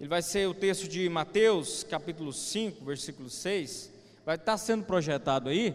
[0.00, 3.92] Ele vai ser o texto de Mateus, capítulo 5, versículo 6.
[4.24, 5.74] Vai estar sendo projetado aí.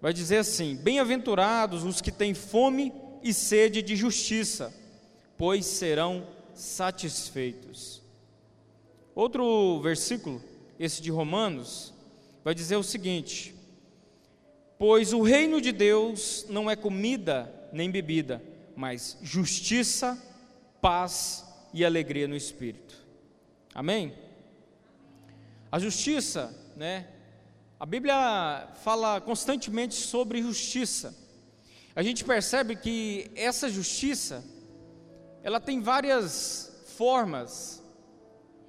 [0.00, 2.92] Vai dizer assim: Bem-aventurados os que têm fome
[3.22, 4.74] e sede de justiça,
[5.38, 8.02] pois serão satisfeitos.
[9.14, 10.42] Outro versículo,
[10.76, 11.94] esse de Romanos,
[12.42, 13.54] vai dizer o seguinte:
[14.76, 18.42] Pois o reino de Deus não é comida nem bebida,
[18.74, 20.20] mas justiça,
[20.80, 22.94] paz e alegria no espírito.
[23.74, 24.14] Amém?
[25.72, 27.08] A justiça, né?
[27.80, 31.16] A Bíblia fala constantemente sobre justiça.
[31.96, 34.44] A gente percebe que essa justiça
[35.42, 37.82] ela tem várias formas,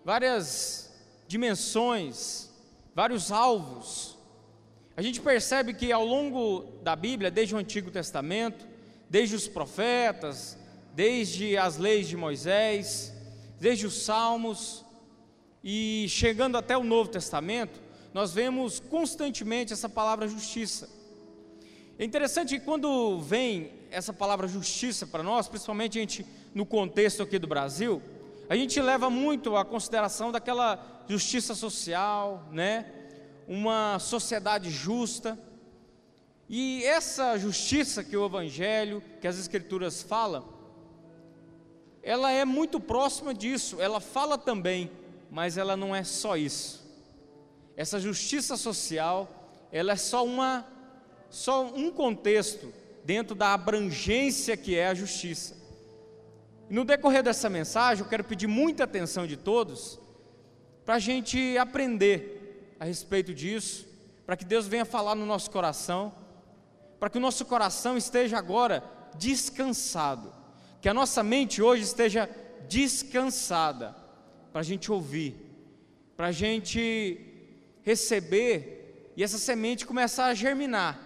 [0.04, 0.94] várias
[1.28, 2.50] dimensões,
[2.94, 4.18] vários alvos.
[4.98, 8.66] A gente percebe que ao longo da Bíblia, desde o Antigo Testamento,
[9.10, 10.58] desde os profetas,
[10.96, 13.14] desde as leis de Moisés,
[13.60, 14.86] desde os Salmos
[15.62, 17.82] e chegando até o Novo Testamento,
[18.14, 20.90] nós vemos constantemente essa palavra justiça.
[22.00, 27.22] É interessante que quando vem essa palavra justiça para nós, principalmente a gente no contexto
[27.22, 28.02] aqui do Brasil,
[28.48, 32.86] a gente leva muito a consideração daquela justiça social, né?
[33.48, 35.38] Uma sociedade justa.
[36.48, 40.55] E essa justiça que o evangelho, que as escrituras falam,
[42.06, 43.82] ela é muito próxima disso.
[43.82, 44.92] Ela fala também,
[45.32, 46.86] mas ela não é só isso.
[47.76, 49.28] Essa justiça social,
[49.72, 50.66] ela é só uma
[51.32, 52.72] só um contexto
[53.04, 55.56] dentro da abrangência que é a justiça.
[56.70, 60.00] No decorrer dessa mensagem, eu quero pedir muita atenção de todos
[60.86, 63.88] para a gente aprender a respeito disso,
[64.26, 66.14] para que Deus venha falar no nosso coração,
[67.00, 68.84] para que o nosso coração esteja agora
[69.18, 70.32] descansado,
[70.86, 72.30] que a nossa mente hoje esteja
[72.70, 73.96] descansada,
[74.52, 75.36] para a gente ouvir,
[76.16, 77.20] para a gente
[77.82, 81.00] receber e essa semente começar a germinar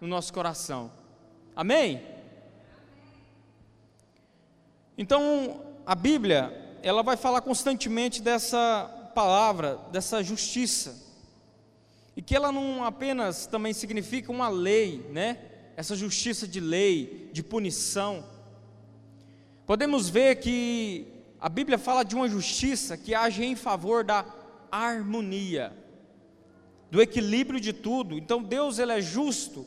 [0.00, 0.92] no nosso coração.
[1.56, 2.00] Amém?
[4.96, 10.96] Então, a Bíblia, ela vai falar constantemente dessa palavra, dessa justiça.
[12.16, 15.38] E que ela não apenas também significa uma lei, né?
[15.76, 18.32] Essa justiça de lei, de punição.
[19.66, 21.06] Podemos ver que
[21.40, 24.24] a Bíblia fala de uma justiça que age em favor da
[24.70, 25.72] harmonia,
[26.90, 28.18] do equilíbrio de tudo.
[28.18, 29.66] Então Deus ele é justo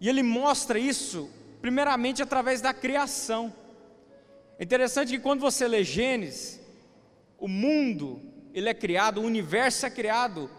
[0.00, 1.30] e ele mostra isso
[1.60, 3.52] primeiramente através da criação.
[4.58, 6.60] É interessante que quando você lê Gênesis,
[7.38, 8.20] o mundo
[8.52, 10.50] ele é criado, o universo é criado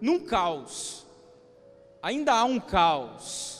[0.00, 1.06] num caos.
[2.02, 3.55] Ainda há um caos.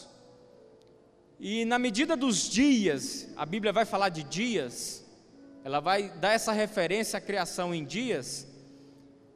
[1.38, 5.04] E na medida dos dias, a Bíblia vai falar de dias,
[5.62, 8.46] ela vai dar essa referência à criação em dias.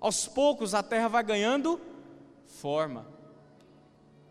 [0.00, 1.80] Aos poucos a terra vai ganhando
[2.46, 3.06] forma.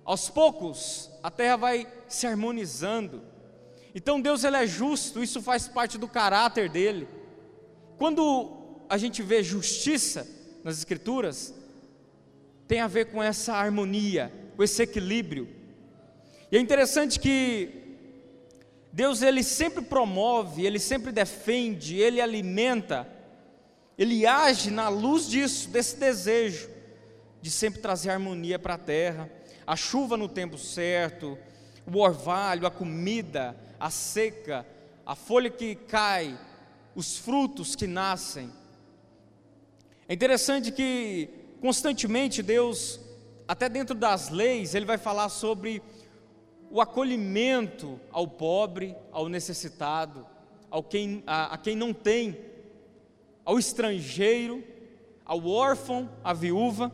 [0.03, 3.21] Aos poucos a terra vai se harmonizando.
[3.93, 7.07] Então Deus ele é justo, isso faz parte do caráter dele.
[7.97, 8.57] Quando
[8.87, 10.27] a gente vê justiça
[10.63, 11.53] nas escrituras,
[12.67, 15.58] tem a ver com essa harmonia, com esse equilíbrio.
[16.51, 17.69] E é interessante que
[18.91, 23.07] Deus ele sempre promove, ele sempre defende, ele alimenta,
[23.97, 26.69] ele age na luz disso, desse desejo
[27.41, 29.29] de sempre trazer harmonia para a terra,
[29.65, 31.37] a chuva no tempo certo,
[31.85, 34.65] o orvalho, a comida, a seca,
[35.05, 36.37] a folha que cai,
[36.95, 38.51] os frutos que nascem.
[40.07, 41.29] É interessante que
[41.61, 42.99] constantemente Deus,
[43.47, 45.81] até dentro das leis, Ele vai falar sobre
[46.71, 50.25] o acolhimento ao pobre, ao necessitado,
[50.69, 52.37] ao quem, a, a quem não tem,
[53.43, 54.63] ao estrangeiro,
[55.25, 56.91] ao órfão, à viúva.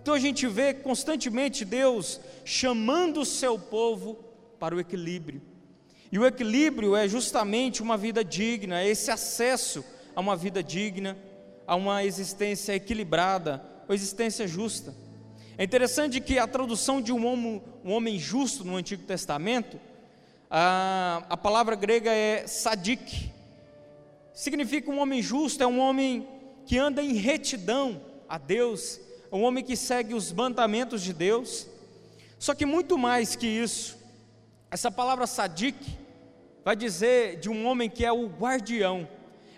[0.00, 4.18] Então a gente vê constantemente Deus chamando o seu povo
[4.58, 5.42] para o equilíbrio.
[6.10, 9.84] E o equilíbrio é justamente uma vida digna, é esse acesso
[10.16, 11.18] a uma vida digna,
[11.66, 14.94] a uma existência equilibrada, uma existência justa.
[15.60, 19.76] É interessante que a tradução de um homem, um homem justo no Antigo Testamento,
[20.48, 23.32] a, a palavra grega é sadik,
[24.32, 26.28] significa um homem justo, é um homem
[26.64, 29.00] que anda em retidão a Deus,
[29.32, 31.66] é um homem que segue os mandamentos de Deus.
[32.38, 33.98] Só que muito mais que isso,
[34.70, 35.76] essa palavra sadik
[36.64, 39.08] vai dizer de um homem que é o guardião,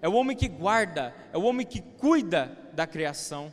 [0.01, 3.53] é o homem que guarda, é o homem que cuida da criação.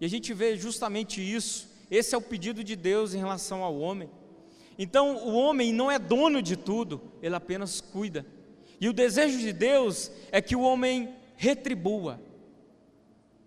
[0.00, 1.67] E a gente vê justamente isso.
[1.90, 4.10] Esse é o pedido de Deus em relação ao homem.
[4.78, 8.24] Então, o homem não é dono de tudo, ele apenas cuida.
[8.80, 12.20] E o desejo de Deus é que o homem retribua,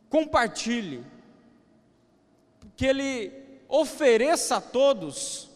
[0.10, 1.04] compartilhe,
[2.76, 3.32] que Ele
[3.68, 5.50] ofereça a todos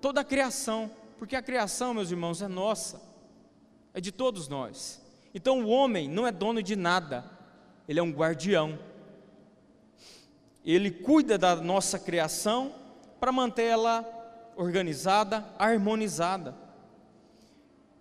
[0.00, 3.00] toda a criação, porque a criação, meus irmãos, é nossa,
[3.94, 5.02] é de todos nós.
[5.34, 7.24] Então o homem não é dono de nada,
[7.88, 8.78] ele é um guardião.
[10.64, 12.74] Ele cuida da nossa criação
[13.20, 14.04] para mantê-la
[14.56, 16.54] organizada, harmonizada.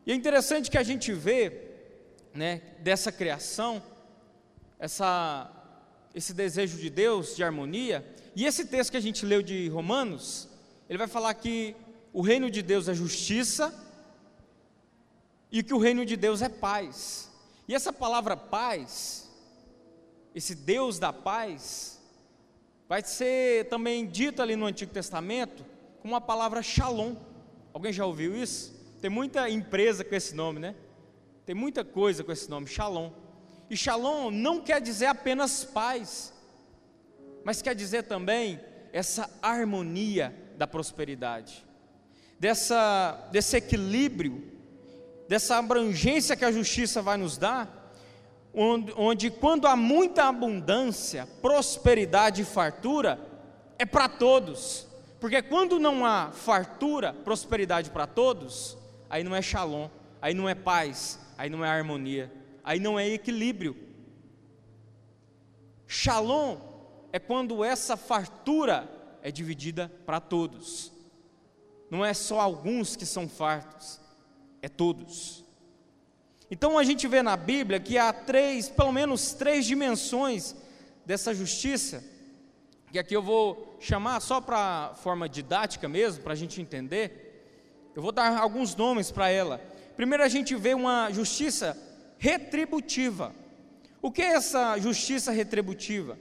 [0.06, 1.72] E é interessante que a gente vê,
[2.34, 3.82] né, dessa criação,
[4.80, 5.50] essa,
[6.14, 8.06] esse desejo de Deus de harmonia,
[8.36, 10.50] e esse texto que a gente leu de Romanos,
[10.90, 11.76] ele vai falar que
[12.12, 13.74] o reino de Deus é justiça
[15.52, 17.30] e que o reino de Deus é paz.
[17.68, 19.30] E essa palavra paz,
[20.36, 22.02] esse Deus da paz,
[22.94, 25.66] vai ser também dita ali no Antigo Testamento
[26.04, 27.16] com a palavra shalom.
[27.74, 28.72] Alguém já ouviu isso?
[29.02, 30.76] Tem muita empresa com esse nome, né?
[31.44, 33.10] Tem muita coisa com esse nome, shalom.
[33.68, 36.32] E shalom não quer dizer apenas paz,
[37.44, 38.60] mas quer dizer também
[38.92, 41.66] essa harmonia da prosperidade,
[42.40, 44.52] dessa, desse equilíbrio,
[45.28, 47.83] dessa abrangência que a justiça vai nos dar,
[48.54, 53.20] onde, onde quando há muita abundância, prosperidade e fartura,
[53.80, 54.88] é para todos.
[55.20, 58.78] Porque quando não há fartura, prosperidade para todos,
[59.10, 59.90] aí não é shalom,
[60.22, 62.32] aí não é paz, aí não é harmonia,
[62.64, 63.76] aí não é equilíbrio.
[65.88, 66.58] Shalom
[67.12, 68.90] é quando essa fartura
[69.22, 70.92] é dividida para todos.
[71.90, 74.02] Não é só alguns que são fartos,
[74.62, 75.43] é todos.
[76.54, 80.56] Então a gente vê na Bíblia que há três, pelo menos três dimensões
[81.04, 82.04] dessa justiça
[82.92, 87.90] que aqui eu vou chamar só para forma didática mesmo, para a gente entender.
[87.96, 89.60] Eu vou dar alguns nomes para ela.
[89.96, 91.76] Primeiro a gente vê uma justiça
[92.20, 93.34] retributiva.
[94.00, 96.20] O que é essa justiça retributiva?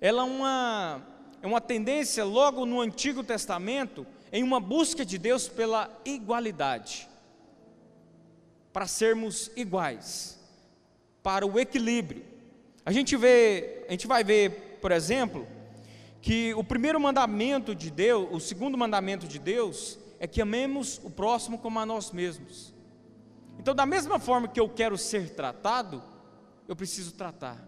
[0.00, 1.02] Ela é uma,
[1.42, 7.06] é uma tendência logo no Antigo Testamento em uma busca de Deus pela igualdade,
[8.72, 10.38] para sermos iguais,
[11.22, 12.24] para o equilíbrio.
[12.84, 15.46] A gente vê, a gente vai ver, por exemplo,
[16.20, 21.10] que o primeiro mandamento de Deus, o segundo mandamento de Deus, é que amemos o
[21.10, 22.74] próximo como a nós mesmos.
[23.58, 26.02] Então, da mesma forma que eu quero ser tratado,
[26.66, 27.62] eu preciso tratar.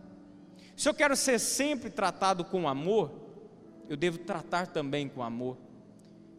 [0.77, 3.11] Se eu quero ser sempre tratado com amor,
[3.89, 5.59] eu devo tratar também com amor.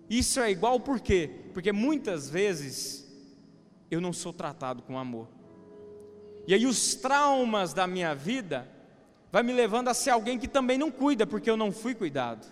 [0.09, 1.29] Isso é igual por quê?
[1.53, 3.10] Porque muitas vezes
[3.91, 5.27] eu não sou tratado com amor.
[6.47, 8.67] E aí os traumas da minha vida
[9.31, 12.47] vai me levando a ser alguém que também não cuida, porque eu não fui cuidado.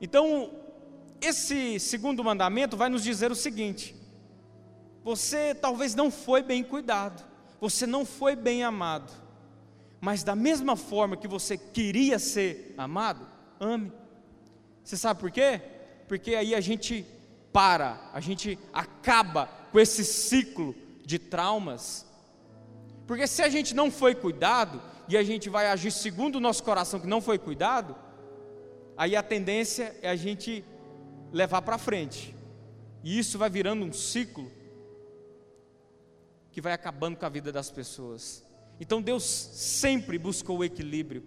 [0.00, 0.50] Então,
[1.20, 3.96] esse segundo mandamento vai nos dizer o seguinte:
[5.02, 7.24] você talvez não foi bem cuidado,
[7.58, 9.12] você não foi bem amado,
[10.00, 13.26] mas da mesma forma que você queria ser amado,
[13.58, 13.90] ame.
[14.84, 15.60] Você sabe por quê?
[16.06, 17.04] Porque aí a gente
[17.52, 20.74] para, a gente acaba com esse ciclo
[21.04, 22.06] de traumas.
[23.06, 26.64] Porque se a gente não foi cuidado, e a gente vai agir segundo o nosso
[26.64, 27.94] coração que não foi cuidado,
[28.96, 30.64] aí a tendência é a gente
[31.30, 32.34] levar para frente.
[33.04, 34.50] E isso vai virando um ciclo
[36.50, 38.46] que vai acabando com a vida das pessoas.
[38.80, 41.22] Então Deus sempre buscou o equilíbrio.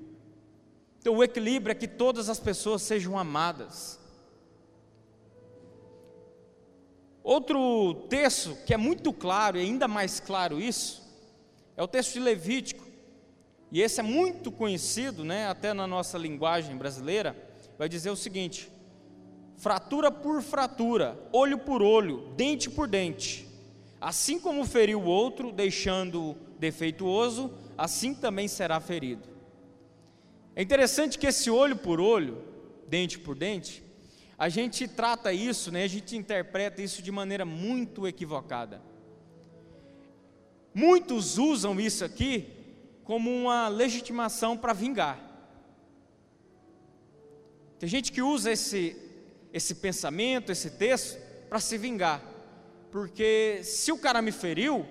[0.98, 4.00] Então o equilíbrio é que todas as pessoas sejam amadas.
[7.30, 11.08] Outro texto que é muito claro e ainda mais claro isso
[11.78, 12.84] é o texto de Levítico,
[13.72, 17.36] e esse é muito conhecido, né, até na nossa linguagem brasileira,
[17.78, 18.68] vai dizer o seguinte:
[19.58, 23.48] fratura por fratura, olho por olho, dente por dente.
[24.02, 29.30] Assim como feriu o outro, deixando defeituoso, assim também será ferido.
[30.56, 32.44] É interessante que esse olho por olho,
[32.88, 33.84] dente por dente,
[34.40, 38.82] a gente trata isso, né, a gente interpreta isso de maneira muito equivocada.
[40.74, 42.48] Muitos usam isso aqui
[43.04, 45.20] como uma legitimação para vingar.
[47.78, 48.96] Tem gente que usa esse,
[49.52, 51.20] esse pensamento, esse texto,
[51.50, 52.24] para se vingar.
[52.92, 54.86] Porque se o cara me feriu,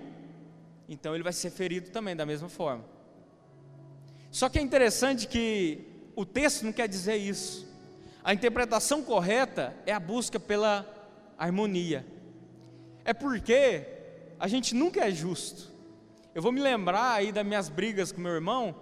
[0.87, 2.85] então ele vai ser ferido também da mesma forma.
[4.29, 5.79] Só que é interessante que
[6.15, 7.68] o texto não quer dizer isso.
[8.23, 10.85] A interpretação correta é a busca pela
[11.37, 12.05] harmonia.
[13.05, 13.85] É porque
[14.39, 15.71] a gente nunca é justo.
[16.35, 18.75] Eu vou me lembrar aí das minhas brigas com meu irmão,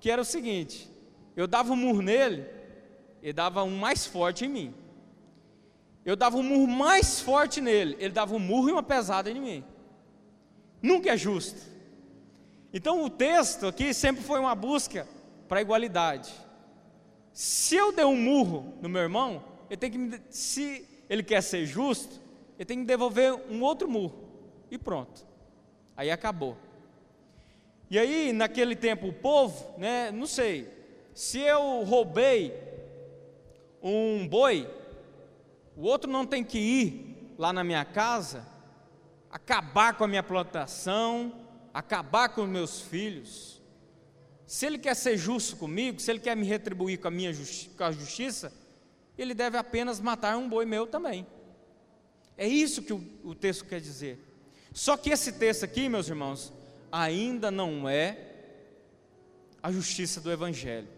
[0.00, 0.90] que era o seguinte:
[1.36, 2.46] eu dava um murro nele,
[3.22, 4.74] ele dava um mais forte em mim.
[6.04, 9.40] Eu dava um murro mais forte nele, ele dava um murro e uma pesada em
[9.40, 9.64] mim.
[10.80, 11.60] Nunca é justo.
[12.72, 15.06] Então o texto aqui sempre foi uma busca
[15.48, 16.32] para a igualdade.
[17.38, 21.40] Se eu der um murro no meu irmão, ele tem que me, se ele quer
[21.40, 22.20] ser justo,
[22.58, 24.28] ele tem que devolver um outro murro.
[24.68, 25.24] E pronto.
[25.96, 26.56] Aí acabou.
[27.88, 30.68] E aí, naquele tempo, o povo, né, não sei,
[31.14, 32.52] se eu roubei
[33.80, 34.68] um boi,
[35.76, 38.44] o outro não tem que ir lá na minha casa,
[39.30, 41.32] acabar com a minha plantação,
[41.72, 43.57] acabar com os meus filhos.
[44.48, 47.68] Se ele quer ser justo comigo, se ele quer me retribuir com a minha justi
[47.68, 48.50] com a justiça,
[49.18, 51.26] ele deve apenas matar um boi meu também.
[52.34, 54.18] É isso que o, o texto quer dizer.
[54.72, 56.50] Só que esse texto aqui, meus irmãos,
[56.90, 58.16] ainda não é
[59.62, 60.88] a justiça do Evangelho,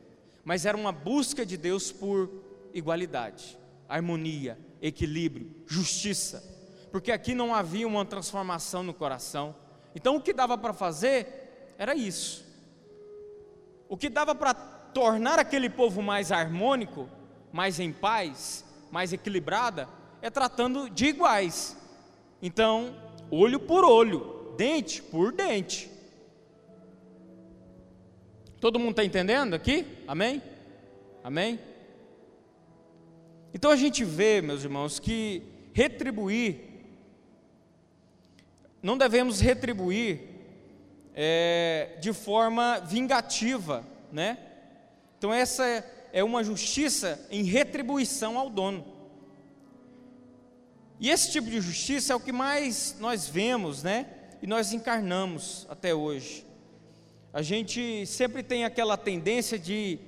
[0.45, 2.31] mas era uma busca de Deus por
[2.73, 6.41] igualdade, harmonia, equilíbrio, justiça,
[6.93, 9.57] porque aqui não havia uma transformação no coração.
[9.93, 12.49] Então o que dava para fazer era isso.
[13.91, 17.09] O que dava para tornar aquele povo mais harmônico,
[17.53, 19.89] mais em paz, mais equilibrada,
[20.23, 21.77] é tratando de iguais.
[22.41, 22.95] Então,
[23.33, 25.91] olho por olho, dente por dente.
[28.61, 29.85] Todo mundo está entendendo aqui?
[30.07, 30.41] Amém?
[31.25, 31.59] Amém?
[33.53, 35.43] Então a gente vê, meus irmãos, que
[35.73, 36.61] retribuir,
[38.81, 40.30] não devemos retribuir
[41.15, 44.39] é, de forma vingativa, né?
[45.19, 45.65] Então essa
[46.13, 48.85] é, uma justiça em retribuição ao dono.
[50.99, 54.07] E esse tipo de justiça é o que mais nós vemos, né?
[54.43, 56.47] E nós encarnamos até hoje.
[57.33, 59.99] A gente sempre tem aquela tendência de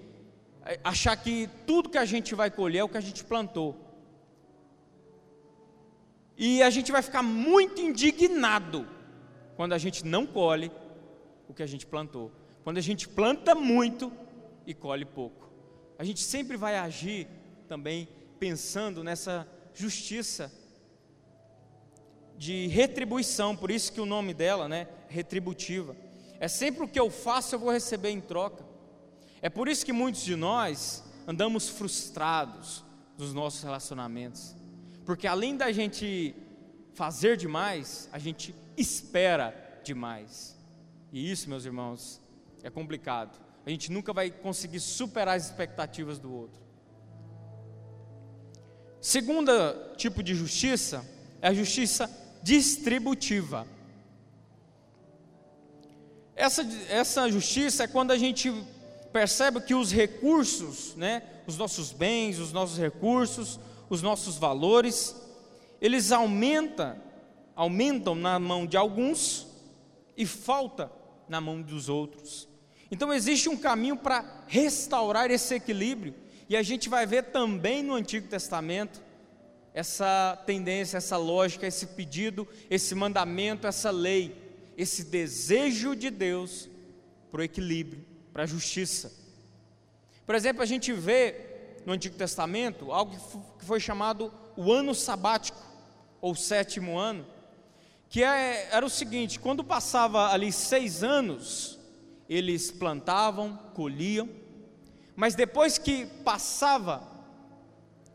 [0.66, 3.76] eh, achar que tudo que a gente vai colher é o que a gente plantou.
[6.36, 8.86] E a gente vai ficar muito indignado
[9.56, 10.70] quando a gente não colhe
[11.48, 12.30] o que a gente plantou.
[12.64, 14.12] Quando a gente planta muito
[14.66, 15.50] e colhe pouco.
[15.98, 17.26] A gente sempre vai agir
[17.68, 18.08] também
[18.38, 20.52] pensando nessa justiça
[22.36, 25.96] de retribuição, por isso que o nome dela, né, retributiva.
[26.40, 28.64] É sempre o que eu faço eu vou receber em troca.
[29.40, 32.84] É por isso que muitos de nós andamos frustrados
[33.16, 34.56] nos nossos relacionamentos.
[35.04, 36.34] Porque além da gente
[36.94, 40.56] fazer demais, a gente espera demais.
[41.12, 42.20] E isso, meus irmãos,
[42.62, 43.38] é complicado.
[43.66, 46.60] A gente nunca vai conseguir superar as expectativas do outro.
[49.00, 51.04] Segunda tipo de justiça
[51.42, 52.10] é a justiça
[52.42, 53.66] distributiva.
[56.34, 58.50] Essa, essa justiça é quando a gente
[59.12, 65.14] percebe que os recursos, né, os nossos bens, os nossos recursos, os nossos valores,
[65.80, 66.96] eles aumentam,
[67.54, 69.46] aumentam na mão de alguns
[70.16, 70.90] e falta
[71.32, 72.46] na mão dos outros.
[72.90, 76.14] Então existe um caminho para restaurar esse equilíbrio,
[76.46, 79.00] e a gente vai ver também no Antigo Testamento
[79.72, 84.36] essa tendência, essa lógica, esse pedido, esse mandamento, essa lei,
[84.76, 86.68] esse desejo de Deus
[87.30, 89.10] para o equilíbrio, para a justiça.
[90.26, 91.34] Por exemplo, a gente vê
[91.86, 93.16] no Antigo Testamento algo
[93.58, 95.62] que foi chamado o ano sabático,
[96.20, 97.24] ou sétimo ano,
[98.12, 101.80] que é, era o seguinte: quando passava ali seis anos,
[102.28, 104.28] eles plantavam, colhiam,
[105.16, 107.02] mas depois que passava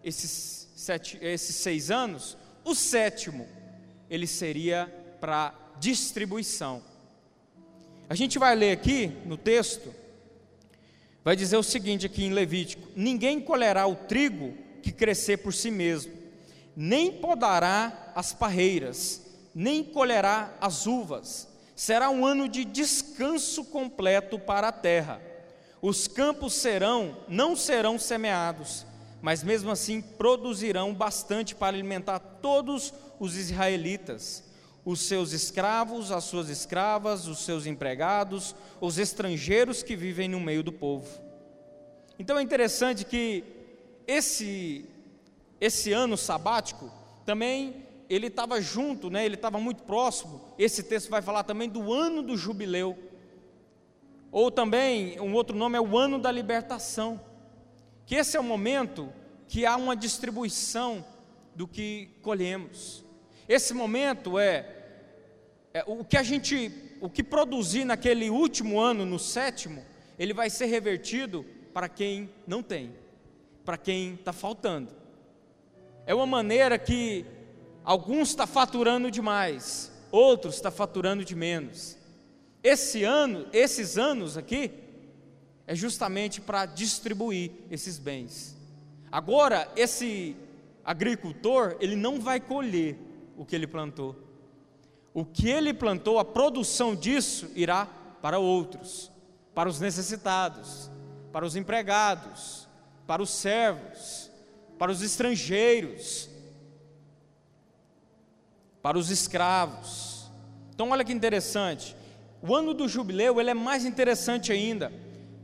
[0.04, 3.48] esses sete, esses seis anos, o sétimo
[4.08, 4.86] ele seria
[5.20, 6.84] para distribuição.
[8.08, 9.92] A gente vai ler aqui no texto,
[11.24, 15.72] vai dizer o seguinte aqui em Levítico: ninguém colherá o trigo que crescer por si
[15.72, 16.13] mesmo,
[16.75, 19.26] nem podará as parreiras,
[19.58, 21.48] nem colherá as uvas.
[21.76, 25.20] Será um ano de descanso completo para a terra.
[25.82, 28.86] Os campos serão, não serão semeados,
[29.20, 34.44] mas mesmo assim produzirão bastante para alimentar todos os israelitas,
[34.86, 40.62] os seus escravos, as suas escravas, os seus empregados, os estrangeiros que vivem no meio
[40.62, 41.20] do povo.
[42.20, 43.44] Então é interessante que
[44.06, 44.86] esse
[45.60, 46.92] esse ano sabático
[47.26, 49.26] também ele estava junto, né?
[49.26, 50.42] Ele estava muito próximo.
[50.58, 52.98] Esse texto vai falar também do ano do jubileu.
[54.32, 57.20] Ou também um outro nome é o ano da libertação
[58.08, 59.14] que esse é o momento
[59.50, 61.06] que há uma distribuição
[61.54, 63.04] do que colhemos.
[63.50, 64.66] Esse momento é,
[65.74, 66.72] é, o que a gente,
[67.02, 69.84] o que produzir naquele último ano, no sétimo,
[70.18, 72.96] ele vai ser revertido para quem não tem,
[73.66, 74.96] para quem está faltando.
[76.06, 77.26] É uma maneira que
[77.88, 81.98] alguns está faturando demais, outros está faturando de menos.
[82.62, 84.72] Esse ano, esses anos aqui,
[85.65, 88.58] é justamente para distribuir esses bens.
[89.10, 90.36] Agora, esse
[90.84, 92.98] agricultor, ele não vai colher
[93.38, 94.17] o que ele plantou.
[95.13, 97.86] O que ele plantou, a produção disso irá
[98.22, 99.10] para outros,
[99.56, 100.91] para os necessitados,
[101.32, 102.67] para os empregados,
[103.08, 104.29] para os servos,
[104.77, 106.29] para os estrangeiros,
[108.88, 110.32] para os escravos.
[110.74, 111.94] Então, olha que interessante.
[112.41, 114.94] O ano do jubileu ele é mais interessante ainda.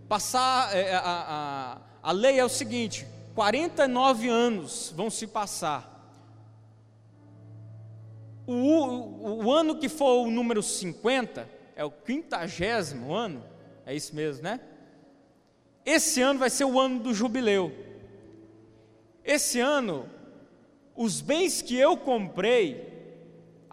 [0.07, 6.09] Passar é, a, a, a lei é o seguinte: 49 anos vão se passar.
[8.47, 11.45] O, o, o, ano que for o número 50,
[11.75, 13.43] é o quintagésimo ano,
[13.85, 14.61] é isso mesmo, né?
[15.85, 17.73] Esse ano vai ser o ano do jubileu.
[19.21, 20.09] Esse ano,
[20.95, 22.92] os bens que eu comprei,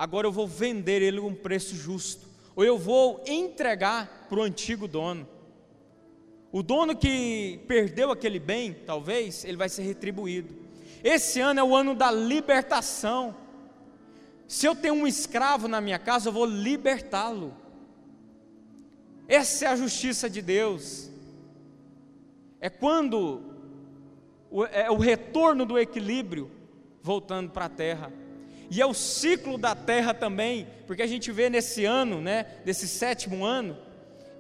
[0.01, 2.27] agora eu vou vender ele a um preço justo,
[2.57, 5.29] ou eu vou entregar para o antigo dono.
[6.51, 10.57] O dono que perdeu aquele bem, talvez, ele vai ser retribuído.
[11.05, 13.37] Esse ano é o ano da libertação.
[14.49, 17.55] Se eu tenho um escravo na minha casa, eu vou libertá-lo.
[19.29, 21.11] Essa é a justiça de Deus.
[22.59, 23.43] É quando
[24.51, 26.51] o, é o retorno do equilíbrio
[27.03, 28.11] voltando para a terra.
[28.71, 32.87] E é o ciclo da terra também, porque a gente vê nesse ano, né, desse
[32.87, 33.77] sétimo ano,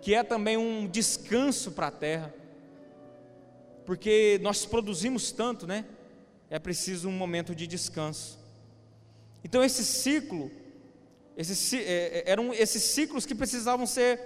[0.01, 2.33] que é também um descanso para a terra.
[3.85, 5.85] Porque nós produzimos tanto, né?
[6.49, 8.39] É preciso um momento de descanso.
[9.43, 10.49] Então esse ciclo,
[11.37, 11.83] esse, é,
[12.19, 14.21] é, eram esses ciclos que precisavam ser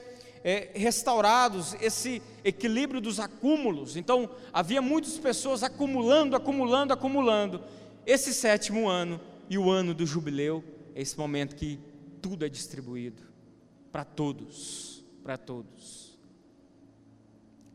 [0.44, 3.96] é, restaurados, esse equilíbrio dos acúmulos.
[3.96, 7.64] Então havia muitas pessoas acumulando, acumulando, acumulando.
[8.04, 11.78] Esse sétimo ano e o ano do jubileu é esse momento que
[12.20, 13.22] tudo é distribuído
[13.92, 16.18] para todos para todos.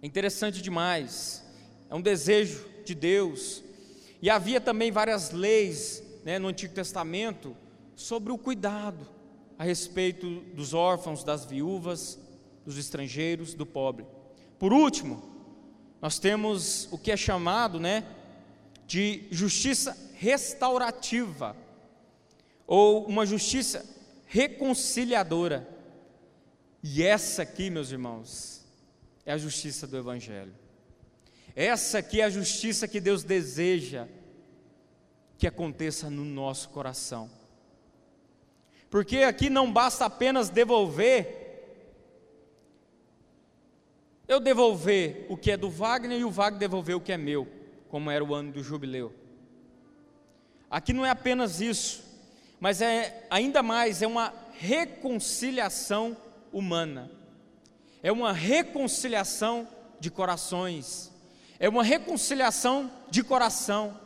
[0.04, 1.44] É interessante demais,
[1.90, 3.64] é um desejo de Deus.
[4.22, 7.58] E havia também várias leis né, no Antigo Testamento
[7.96, 9.08] sobre o cuidado
[9.58, 12.20] a respeito dos órfãos, das viúvas,
[12.64, 14.06] dos estrangeiros, do pobre.
[14.60, 15.24] Por último,
[16.02, 18.06] nós temos o que é chamado né,
[18.86, 21.56] de justiça restaurativa,
[22.68, 23.86] ou uma justiça
[24.28, 25.66] reconciliadora.
[26.84, 28.66] E essa aqui, meus irmãos,
[29.26, 30.54] é a justiça do Evangelho.
[31.56, 34.08] Essa aqui é a justiça que Deus deseja
[35.38, 37.32] que aconteça no nosso coração.
[38.90, 41.38] Porque aqui não basta apenas devolver,
[44.28, 47.48] eu devolver o que é do Wagner e o Wagner devolver o que é meu,
[47.88, 49.14] como era o ano do jubileu.
[50.70, 52.04] Aqui não é apenas isso,
[52.60, 56.16] mas é ainda mais, é uma reconciliação
[56.52, 57.10] humana.
[58.04, 59.68] É uma reconciliação
[60.00, 61.12] de corações.
[61.60, 64.00] É uma reconciliação de coração,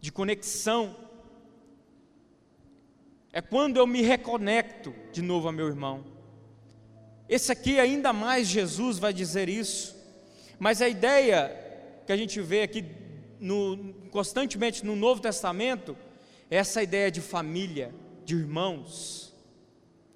[0.00, 0.94] de conexão.
[3.32, 6.04] É quando eu me reconecto de novo a meu irmão.
[7.28, 9.96] Esse aqui, ainda mais, Jesus vai dizer isso.
[10.58, 11.56] Mas a ideia
[12.06, 12.82] que a gente vê aqui
[13.40, 15.96] no, constantemente no Novo Testamento
[16.50, 19.30] essa ideia de família, de irmãos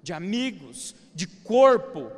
[0.05, 2.11] de amigos, de corpo.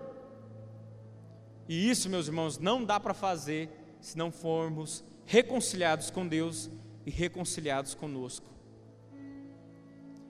[1.70, 3.70] E isso, meus irmãos, não dá para fazer
[4.02, 6.70] se não formos reconciliados com Deus
[7.06, 8.46] e reconciliados conosco.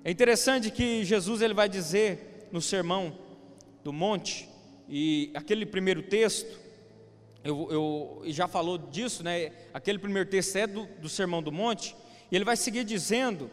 [0.03, 3.17] É interessante que Jesus ele vai dizer no sermão
[3.83, 4.47] do monte,
[4.87, 6.59] e aquele primeiro texto,
[7.43, 9.51] eu, eu já falou disso, né?
[9.73, 11.95] Aquele primeiro texto é do, do sermão do monte,
[12.31, 13.49] e ele vai seguir dizendo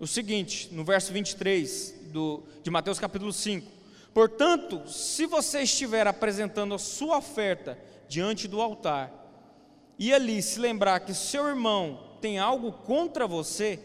[0.00, 3.70] o seguinte, no verso 23 do, de Mateus capítulo 5:
[4.12, 9.12] Portanto, se você estiver apresentando a sua oferta diante do altar,
[9.98, 13.78] e ali se lembrar que seu irmão tem algo contra você,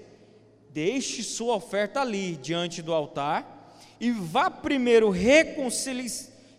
[0.70, 6.08] deixe sua oferta ali diante do altar e vá primeiro reconcili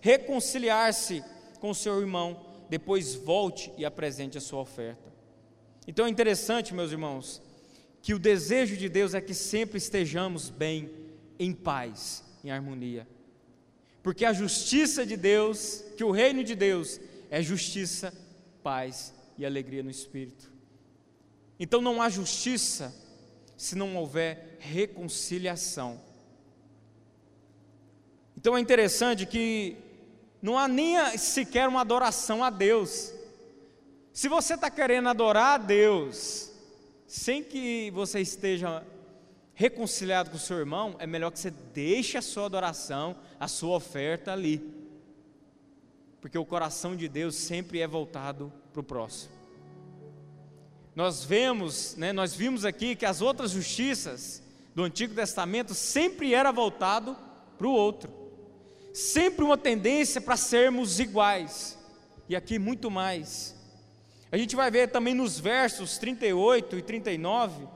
[0.00, 1.22] reconciliar-se
[1.60, 2.36] com seu irmão,
[2.72, 5.12] depois volte e apresente a sua oferta.
[5.86, 7.42] Então é interessante, meus irmãos,
[8.00, 10.90] que o desejo de Deus é que sempre estejamos bem,
[11.38, 13.06] em paz, em harmonia.
[14.02, 16.98] Porque a justiça de Deus, que o reino de Deus
[17.30, 18.10] é justiça,
[18.62, 20.50] paz e alegria no espírito.
[21.60, 22.90] Então não há justiça
[23.54, 26.00] se não houver reconciliação.
[28.34, 29.76] Então é interessante que
[30.42, 33.14] não há nem sequer uma adoração a Deus.
[34.12, 36.50] Se você está querendo adorar a Deus,
[37.06, 38.84] sem que você esteja
[39.54, 43.76] reconciliado com o seu irmão, é melhor que você deixe a sua adoração, a sua
[43.76, 44.60] oferta ali.
[46.20, 49.32] Porque o coração de Deus sempre é voltado para o próximo.
[50.94, 54.42] Nós vemos, né, nós vimos aqui que as outras justiças
[54.74, 57.16] do Antigo Testamento sempre era voltado
[57.56, 58.21] para o outro.
[58.92, 61.78] Sempre uma tendência para sermos iguais.
[62.28, 63.54] E aqui muito mais.
[64.30, 67.68] A gente vai ver também nos versos 38 e 39,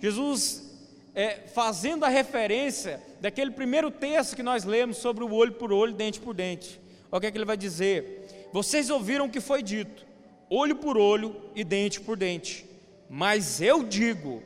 [0.00, 0.68] Jesus
[1.14, 5.92] é, fazendo a referência daquele primeiro texto que nós lemos sobre o olho por olho,
[5.92, 6.80] dente por dente.
[7.10, 10.06] Olha o que, é que ele vai dizer: Vocês ouviram o que foi dito,
[10.48, 12.64] olho por olho e dente por dente.
[13.10, 14.42] Mas eu digo: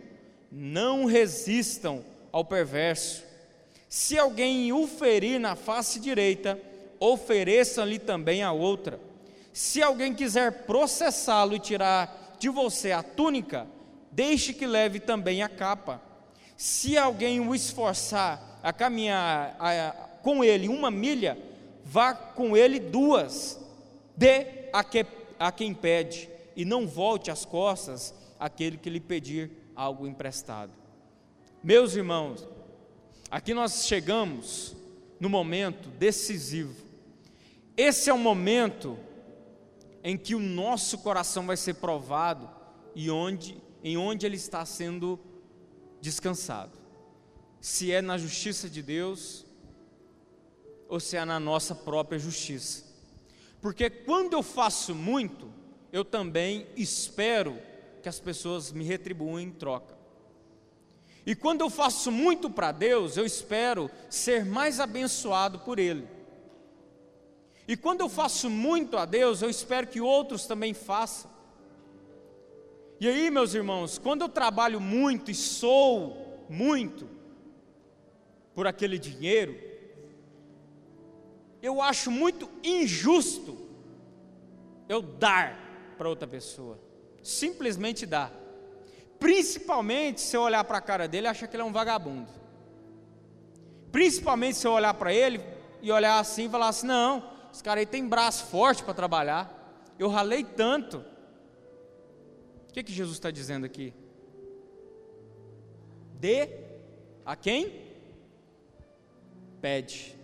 [0.51, 3.25] não resistam ao perverso.
[3.93, 6.59] Se alguém o ferir na face direita,
[6.99, 8.99] ofereçam-lhe também a outra.
[9.53, 13.67] Se alguém quiser processá-lo e tirar de você a túnica,
[14.11, 16.01] deixe que leve também a capa.
[16.57, 21.37] Se alguém o esforçar a caminhar a, a, com ele uma milha,
[21.85, 23.61] vá com ele duas.
[24.17, 25.05] Dê a, que,
[25.39, 30.73] a quem pede, e não volte as costas àquele que lhe pedir algo emprestado.
[31.63, 32.49] Meus irmãos,
[33.33, 34.77] aqui nós chegamos
[35.19, 36.85] no momento decisivo.
[37.75, 38.99] Esse é o momento
[40.05, 42.51] em que o nosso coração vai ser provado
[42.95, 45.19] e onde, em onde ele está sendo
[45.99, 46.79] descansado.
[47.59, 49.47] Se é na justiça de Deus
[50.87, 52.85] ou se é na nossa própria justiça.
[53.63, 55.51] Porque quando eu faço muito,
[55.91, 57.59] eu também espero
[58.03, 60.02] que as pessoas me retribuam em troca.
[61.25, 66.09] E quando eu faço muito para Deus, eu espero ser mais abençoado por Ele.
[67.67, 71.31] E quando eu faço muito a Deus, eu espero que outros também façam.
[72.99, 77.09] E aí, meus irmãos, quando eu trabalho muito e sou muito
[78.55, 79.57] por aquele dinheiro,
[81.63, 83.57] eu acho muito injusto
[84.89, 86.79] eu dar para outra pessoa.
[87.23, 88.42] Simplesmente dar.
[89.23, 92.29] Principalmente se eu olhar para a cara dele e achar que ele é um vagabundo.
[93.93, 95.41] Principalmente se eu olhar para ele
[95.81, 99.95] e olhar assim e falar assim: não, esse cara aí tem braço forte para trabalhar.
[99.97, 101.05] Eu ralei tanto.
[102.69, 103.95] O que, que Jesus está dizendo aqui?
[106.19, 106.49] Dê
[107.25, 107.81] a quem?
[109.61, 110.19] Pede.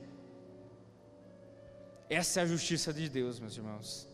[2.11, 4.08] Essa é a justiça de Deus, meus irmãos.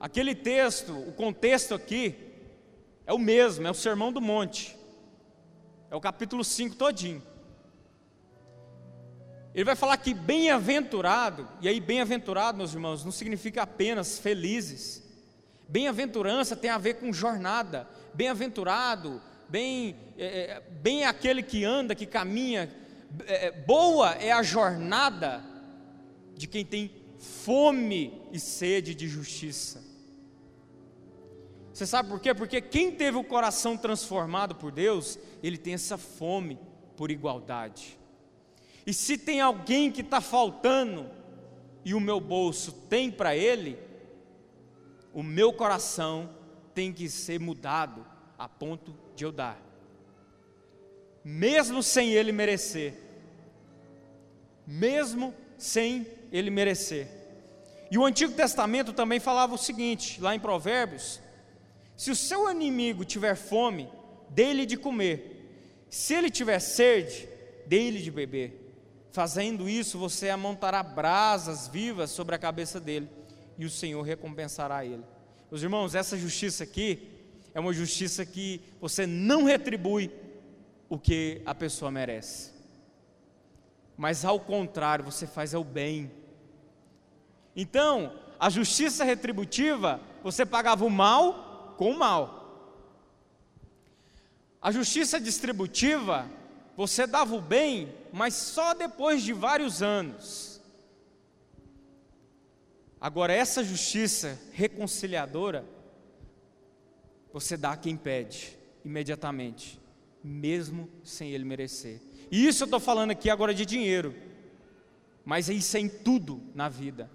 [0.00, 2.27] Aquele texto, o contexto aqui,
[3.08, 4.76] é o mesmo, é o Sermão do Monte.
[5.90, 7.22] É o capítulo 5 todinho.
[9.54, 15.02] Ele vai falar que bem-aventurado, e aí bem-aventurado, meus irmãos, não significa apenas felizes.
[15.66, 17.88] Bem-aventurança tem a ver com jornada.
[18.12, 22.70] Bem-aventurado, bem, é, é bem aquele que anda, que caminha.
[23.24, 25.42] É, é, boa é a jornada
[26.36, 29.87] de quem tem fome e sede de justiça.
[31.78, 32.34] Você sabe por quê?
[32.34, 36.58] Porque quem teve o coração transformado por Deus, ele tem essa fome
[36.96, 37.96] por igualdade.
[38.84, 41.08] E se tem alguém que está faltando
[41.84, 43.78] e o meu bolso tem para ele,
[45.14, 46.28] o meu coração
[46.74, 48.04] tem que ser mudado
[48.36, 49.62] a ponto de eu dar,
[51.22, 52.92] mesmo sem ele merecer,
[54.66, 57.06] mesmo sem ele merecer.
[57.88, 61.27] E o Antigo Testamento também falava o seguinte, lá em Provérbios:
[61.98, 63.90] se o seu inimigo tiver fome,
[64.30, 67.28] dê-lhe de comer, se ele tiver sede,
[67.66, 68.72] dê-lhe de beber.
[69.10, 73.10] Fazendo isso, você amontará brasas vivas sobre a cabeça dele,
[73.58, 75.02] e o Senhor recompensará ele.
[75.50, 77.08] Meus irmãos, essa justiça aqui
[77.52, 80.08] é uma justiça que você não retribui
[80.88, 82.52] o que a pessoa merece,
[83.96, 86.12] mas ao contrário, você faz o bem.
[87.56, 91.47] Então, a justiça retributiva, você pagava o mal
[91.78, 92.38] com o mal.
[94.60, 96.28] A justiça distributiva,
[96.76, 100.60] você dava o bem, mas só depois de vários anos.
[103.00, 105.64] Agora, essa justiça reconciliadora,
[107.32, 109.80] você dá a quem pede, imediatamente,
[110.22, 112.00] mesmo sem ele merecer.
[112.28, 114.12] E isso eu estou falando aqui agora de dinheiro,
[115.24, 117.08] mas isso é em tudo na vida.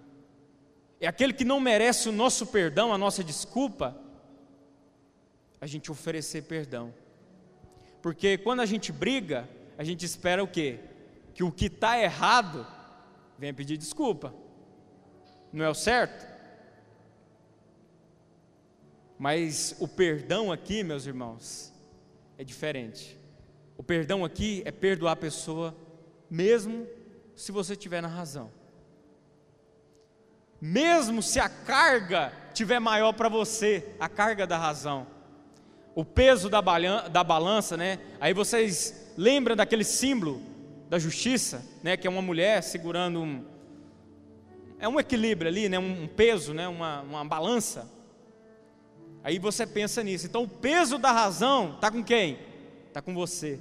[1.02, 4.02] É aquele que não merece o nosso perdão, a nossa desculpa,
[5.64, 6.94] a gente oferecer perdão.
[8.02, 9.48] Porque quando a gente briga,
[9.78, 10.78] a gente espera o quê?
[11.34, 12.68] Que o que está errado
[13.40, 14.36] venha pedir desculpa.
[15.54, 16.28] Não é o certo?
[19.18, 21.74] Mas o perdão aqui, meus irmãos,
[22.38, 23.18] é diferente.
[23.78, 25.74] O perdão aqui é perdoar a pessoa,
[26.30, 26.86] mesmo
[27.38, 28.52] se você estiver na razão.
[30.60, 35.08] Mesmo se a carga tiver maior para você, a carga da razão,
[35.96, 36.62] o peso da,
[37.10, 38.00] da balança, né?
[38.20, 40.42] Aí vocês lembram daquele símbolo
[40.90, 41.96] da justiça, né?
[41.96, 43.44] Que é uma mulher segurando um,
[44.80, 45.78] é um equilíbrio ali, né?
[45.78, 46.68] Um peso, né?
[46.68, 47.90] Uma, uma balança.
[49.24, 50.26] Aí você pensa nisso.
[50.26, 52.38] Então o peso da razão está com quem?
[52.88, 53.60] Está com você.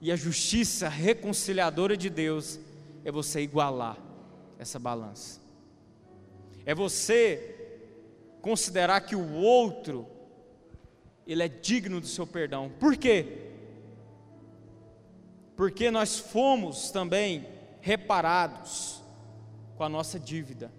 [0.00, 2.60] E a justiça reconciliadora de Deus
[3.04, 3.96] é você igualar
[4.58, 5.40] essa balança.
[6.64, 7.51] É você
[8.42, 10.06] considerar que o outro
[11.26, 12.70] ele é digno do seu perdão.
[12.80, 13.50] Por quê?
[15.56, 17.46] Porque nós fomos também
[17.80, 19.00] reparados
[19.76, 20.70] com a nossa dívida.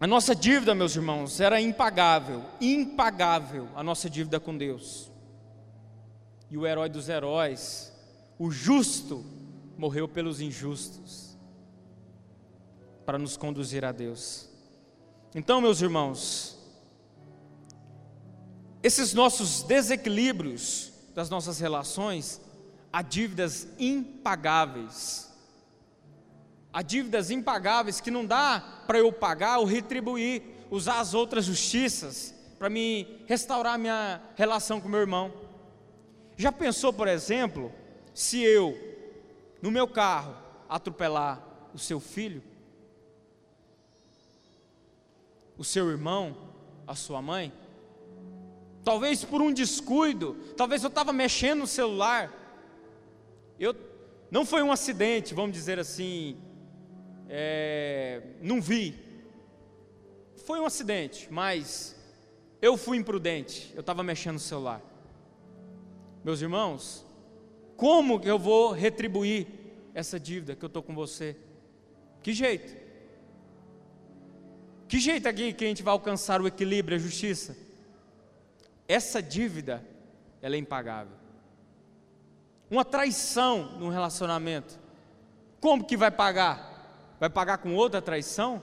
[0.00, 5.12] A nossa dívida, meus irmãos, era impagável, impagável a nossa dívida com Deus.
[6.50, 7.92] E o herói dos heróis,
[8.38, 9.22] o justo,
[9.76, 11.38] morreu pelos injustos,
[13.04, 14.49] para nos conduzir a Deus.
[15.34, 16.58] Então, meus irmãos,
[18.82, 22.40] esses nossos desequilíbrios das nossas relações,
[22.92, 25.30] há dívidas impagáveis
[26.72, 32.32] Há dívidas impagáveis que não dá para eu pagar ou retribuir, usar as outras justiças
[32.58, 35.32] para me restaurar minha relação com meu irmão.
[36.36, 37.72] Já pensou, por exemplo,
[38.14, 38.78] se eu,
[39.60, 40.36] no meu carro,
[40.68, 41.42] atropelar
[41.74, 42.42] o seu filho,
[45.60, 46.34] o seu irmão,
[46.86, 47.52] a sua mãe?
[48.82, 52.32] Talvez por um descuido, talvez eu estava mexendo no celular.
[53.58, 53.76] Eu
[54.30, 56.38] não foi um acidente, vamos dizer assim,
[57.28, 58.98] é, não vi.
[60.46, 61.94] Foi um acidente, mas
[62.62, 63.70] eu fui imprudente.
[63.74, 64.80] Eu estava mexendo no celular.
[66.24, 67.04] Meus irmãos,
[67.76, 69.46] como eu vou retribuir
[69.92, 71.36] essa dívida que eu estou com você?
[72.22, 72.79] Que jeito?
[74.90, 77.56] Que jeito aqui que a gente vai alcançar o equilíbrio, a justiça?
[78.88, 79.86] Essa dívida,
[80.42, 81.16] ela é impagável.
[82.68, 84.76] Uma traição num relacionamento,
[85.60, 87.14] como que vai pagar?
[87.20, 88.60] Vai pagar com outra traição?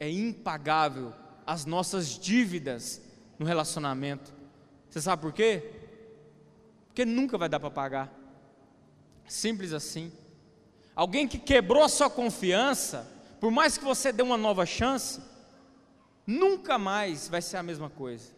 [0.00, 1.14] É impagável
[1.46, 3.00] as nossas dívidas
[3.38, 4.34] no relacionamento.
[4.90, 5.70] Você sabe por quê?
[6.88, 8.12] Porque nunca vai dar para pagar.
[9.28, 10.10] Simples assim.
[10.98, 13.08] Alguém que quebrou a sua confiança,
[13.38, 15.20] por mais que você dê uma nova chance,
[16.26, 18.32] nunca mais vai ser a mesma coisa.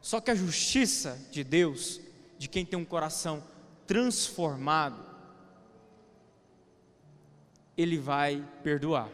[0.00, 2.00] Só que a justiça de Deus,
[2.38, 3.42] de quem tem um coração
[3.84, 5.04] transformado,
[7.76, 9.08] ele vai perdoar.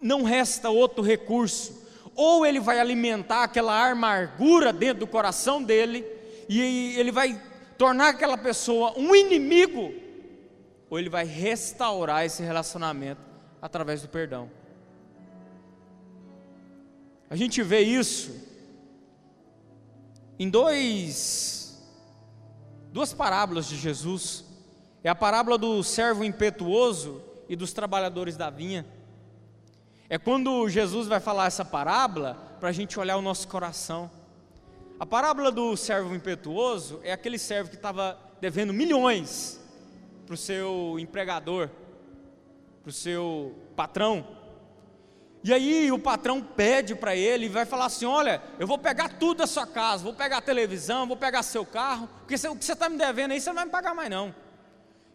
[0.00, 1.86] Não resta outro recurso.
[2.14, 6.02] Ou ele vai alimentar aquela amargura dentro do coração dele,
[6.48, 7.38] e ele vai
[7.76, 10.00] tornar aquela pessoa um inimigo,
[10.92, 13.22] ou ele vai restaurar esse relacionamento
[13.62, 14.50] através do perdão.
[17.30, 18.30] A gente vê isso
[20.38, 21.82] em dois,
[22.92, 24.44] duas parábolas de Jesus.
[25.02, 28.84] É a parábola do servo impetuoso e dos trabalhadores da vinha.
[30.10, 34.10] É quando Jesus vai falar essa parábola para a gente olhar o nosso coração.
[35.00, 39.61] A parábola do servo impetuoso é aquele servo que estava devendo milhões
[40.32, 41.68] para o seu empregador,
[42.82, 44.26] para o seu patrão.
[45.44, 49.10] E aí o patrão pede para ele e vai falar assim: Olha, eu vou pegar
[49.10, 52.64] tudo da sua casa, vou pegar a televisão, vou pegar seu carro, porque o que
[52.64, 54.34] você está me devendo aí você não vai me pagar mais não.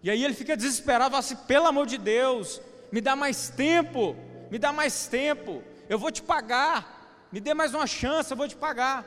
[0.04, 4.16] E aí ele fica desesperado, fala assim: pelo amor de Deus, me dá mais tempo,
[4.52, 8.48] me dá mais tempo, eu vou te pagar, me dê mais uma chance, eu vou
[8.48, 9.04] te pagar.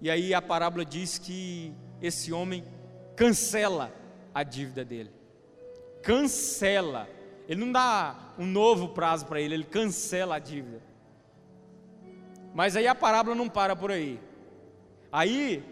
[0.00, 2.64] E aí a parábola diz que esse homem
[3.16, 4.03] cancela
[4.34, 5.10] a dívida dele,
[6.02, 7.08] cancela,
[7.48, 10.82] ele não dá um novo prazo para ele, ele cancela a dívida.
[12.54, 14.20] Mas aí a parábola não para por aí.
[15.10, 15.64] Aí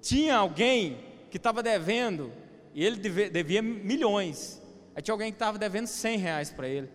[0.00, 2.32] tinha alguém que estava devendo
[2.74, 4.60] e ele devia, milhões.
[4.94, 6.88] Aí tinha alguém que estava devendo 100 reais para ele.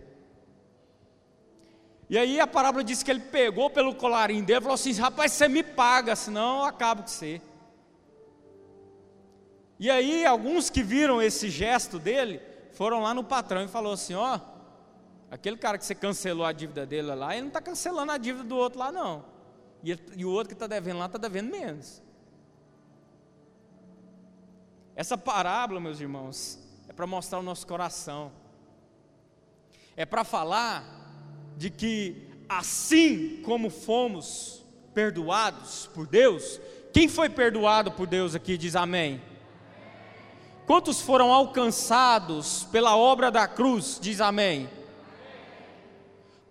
[2.09, 5.33] E aí a parábola diz que ele pegou pelo colarinho dele e falou assim: rapaz,
[5.33, 7.41] você me paga, senão eu acabo com você.
[9.79, 12.41] E aí alguns que viram esse gesto dele
[12.73, 14.39] foram lá no patrão e falou assim: ó,
[15.29, 18.43] aquele cara que você cancelou a dívida dele lá, ele não está cancelando a dívida
[18.43, 19.25] do outro lá não.
[19.83, 22.01] E, ele, e o outro que está devendo lá está devendo menos.
[24.95, 26.59] Essa parábola, meus irmãos,
[26.89, 28.31] é para mostrar o nosso coração.
[29.95, 30.83] É para falar
[31.55, 36.59] de que assim como fomos perdoados por Deus,
[36.91, 39.21] quem foi perdoado por Deus aqui diz amém.
[40.67, 43.97] Quantos foram alcançados pela obra da cruz?
[44.01, 44.69] Diz amém.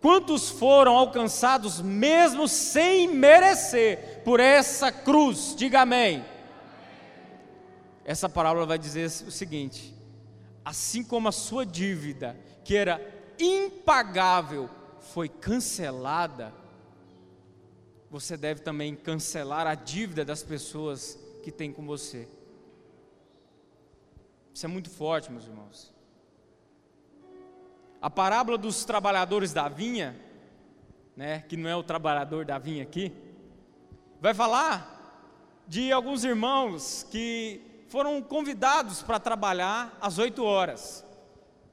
[0.00, 5.54] Quantos foram alcançados mesmo sem merecer por essa cruz?
[5.54, 6.24] Diga amém.
[8.06, 9.94] Essa parábola vai dizer o seguinte:
[10.64, 12.98] assim como a sua dívida, que era
[13.38, 14.70] impagável,
[15.12, 16.54] foi cancelada,
[18.10, 22.26] você deve também cancelar a dívida das pessoas que têm com você.
[24.56, 25.92] Isso é muito forte, meus irmãos.
[28.00, 30.18] A parábola dos trabalhadores da vinha,
[31.14, 33.12] né, que não é o trabalhador da vinha aqui,
[34.18, 41.04] vai falar de alguns irmãos que foram convidados para trabalhar às oito horas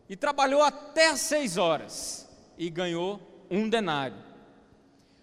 [0.09, 4.17] e trabalhou até às seis horas e ganhou um denário.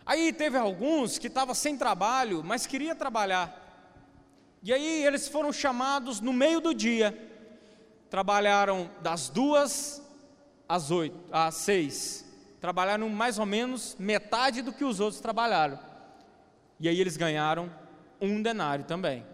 [0.06, 3.54] Aí teve alguns que estavam sem trabalho, mas queria trabalhar.
[4.62, 7.28] E aí eles foram chamados no meio do dia
[8.10, 10.02] trabalharam das duas
[10.68, 12.26] às oito, às seis.
[12.60, 15.78] Trabalharam mais ou menos metade do que os outros trabalharam.
[16.78, 17.72] E aí eles ganharam
[18.20, 19.24] um denário também.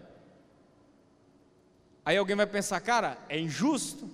[2.04, 4.08] Aí alguém vai pensar, cara, é injusto?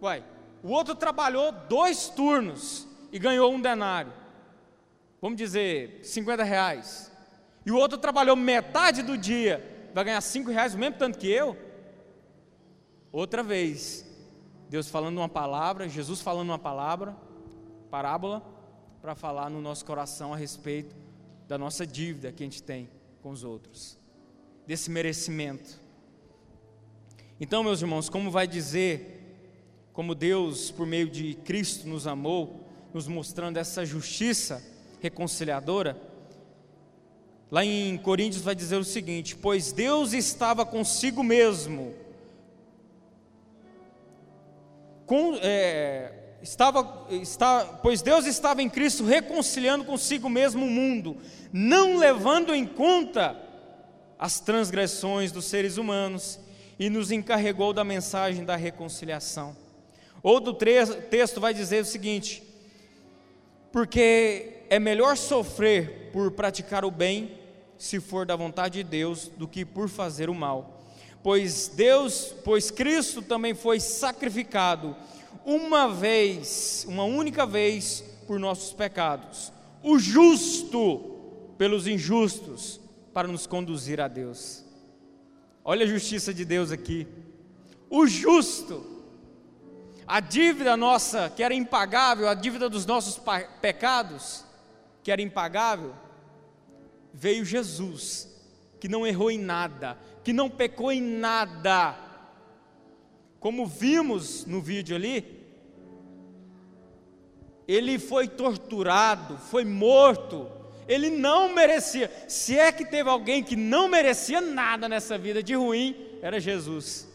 [0.00, 0.22] Uai,
[0.62, 4.12] o outro trabalhou dois turnos e ganhou um denário.
[5.20, 7.10] Vamos dizer, 50 reais.
[7.66, 11.28] E o outro trabalhou metade do dia, vai ganhar cinco reais, o mesmo tanto que
[11.28, 11.56] eu?
[13.14, 14.04] Outra vez,
[14.68, 17.16] Deus falando uma palavra, Jesus falando uma palavra,
[17.88, 18.42] parábola,
[19.00, 20.96] para falar no nosso coração a respeito
[21.46, 22.90] da nossa dívida que a gente tem
[23.22, 23.96] com os outros,
[24.66, 25.80] desse merecimento.
[27.40, 29.38] Então, meus irmãos, como vai dizer,
[29.92, 34.60] como Deus, por meio de Cristo, nos amou, nos mostrando essa justiça
[35.00, 35.96] reconciliadora,
[37.48, 41.94] lá em Coríntios vai dizer o seguinte: Pois Deus estava consigo mesmo,
[45.06, 46.12] com, é,
[46.42, 51.16] estava, está, pois Deus estava em Cristo reconciliando consigo mesmo o mundo,
[51.52, 53.40] não levando em conta
[54.18, 56.38] as transgressões dos seres humanos,
[56.78, 59.56] e nos encarregou da mensagem da reconciliação.
[60.22, 62.42] Outro texto vai dizer o seguinte:
[63.70, 67.38] porque é melhor sofrer por praticar o bem,
[67.78, 70.73] se for da vontade de Deus, do que por fazer o mal
[71.24, 74.94] pois Deus, pois Cristo também foi sacrificado
[75.42, 79.50] uma vez, uma única vez por nossos pecados,
[79.82, 82.78] o justo pelos injustos,
[83.14, 84.62] para nos conduzir a Deus.
[85.64, 87.06] Olha a justiça de Deus aqui.
[87.88, 88.84] O justo,
[90.06, 93.18] a dívida nossa que era impagável, a dívida dos nossos
[93.62, 94.44] pecados
[95.02, 95.94] que era impagável,
[97.14, 98.28] veio Jesus,
[98.78, 101.96] que não errou em nada, que não pecou em nada.
[103.38, 105.44] Como vimos no vídeo ali,
[107.68, 110.50] ele foi torturado, foi morto,
[110.88, 112.10] ele não merecia.
[112.26, 117.06] Se é que teve alguém que não merecia nada nessa vida de ruim, era Jesus.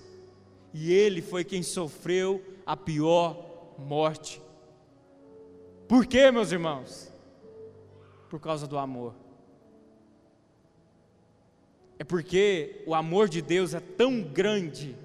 [0.72, 4.40] E ele foi quem sofreu a pior morte.
[5.88, 7.12] Por quê, meus irmãos?
[8.30, 9.29] Por causa do amor
[12.00, 14.96] é porque o amor de Deus é tão grande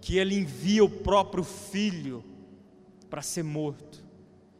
[0.00, 2.24] que ele envia o próprio filho
[3.08, 4.04] para ser morto.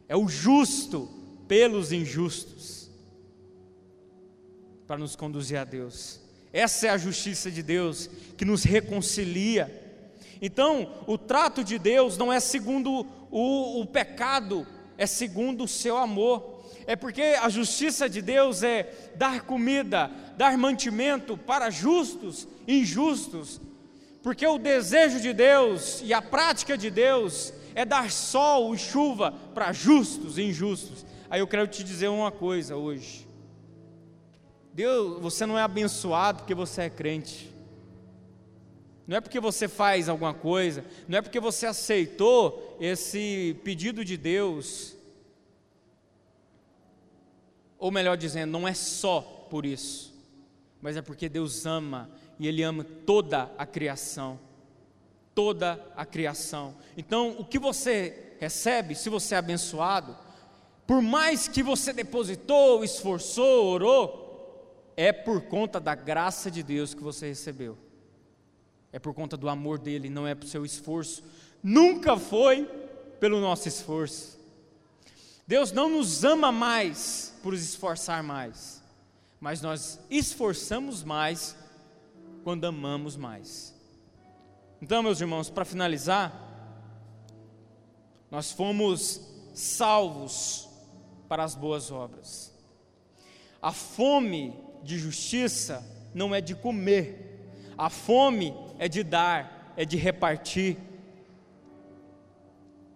[0.07, 1.09] É o justo
[1.45, 2.89] pelos injustos
[4.87, 6.21] para nos conduzir a Deus.
[6.53, 9.69] Essa é a justiça de Deus que nos reconcilia.
[10.41, 14.65] Então, o trato de Deus não é segundo o, o pecado,
[14.97, 16.48] é segundo o seu amor
[16.89, 23.61] é porque a justiça de Deus é dar comida, dar mantimento para justos e injustos,
[24.23, 29.31] porque o desejo de Deus e a prática de Deus é dar sol e chuva
[29.53, 31.05] para justos e injustos.
[31.29, 33.27] Aí eu quero te dizer uma coisa hoje.
[34.73, 37.53] Deus, você não é abençoado porque você é crente.
[39.05, 44.17] Não é porque você faz alguma coisa, não é porque você aceitou esse pedido de
[44.17, 44.97] Deus
[47.79, 50.13] ou melhor dizendo, não é só por isso,
[50.81, 54.39] mas é porque Deus ama e Ele ama toda a criação.
[55.33, 56.75] Toda a criação.
[56.97, 60.15] Então, o que você recebe, se você é abençoado,
[60.85, 67.03] por mais que você depositou, esforçou, orou, é por conta da graça de Deus que
[67.03, 67.77] você recebeu.
[68.91, 71.23] É por conta do amor dele, não é por seu esforço.
[71.61, 72.65] Nunca foi
[73.19, 74.38] pelo nosso esforço.
[75.49, 78.83] Deus não nos ama mais por esforçar mais,
[79.39, 81.57] mas nós esforçamos mais
[82.43, 83.73] quando amamos mais.
[84.79, 86.31] Então, meus irmãos, para finalizar,
[88.29, 89.21] nós fomos
[89.55, 90.69] salvos
[91.27, 92.53] para as boas obras.
[93.59, 95.83] A fome de justiça
[96.13, 100.77] não é de comer, a fome é de dar, é de repartir.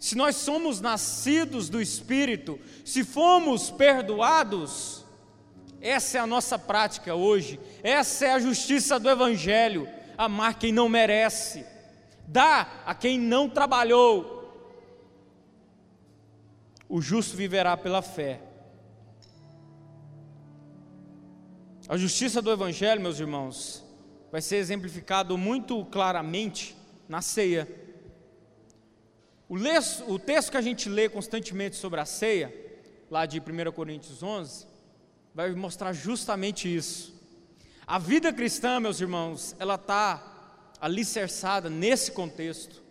[0.03, 5.05] Se nós somos nascidos do Espírito, se fomos perdoados,
[5.79, 9.87] essa é a nossa prática hoje, essa é a justiça do Evangelho:
[10.17, 11.65] amar quem não merece,
[12.27, 14.43] dar a quem não trabalhou.
[16.89, 18.41] O justo viverá pela fé.
[21.87, 23.81] A justiça do Evangelho, meus irmãos,
[24.29, 26.75] vai ser exemplificado muito claramente
[27.07, 27.92] na ceia.
[29.53, 32.51] O, o texto que a gente lê constantemente sobre a ceia,
[33.07, 34.65] lá de 1 Coríntios 11,
[35.31, 37.13] vai mostrar justamente isso.
[37.85, 42.81] A vida cristã, meus irmãos, ela está alicerçada nesse contexto.